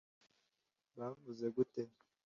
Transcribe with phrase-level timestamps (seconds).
[0.97, 1.81] bavuze gute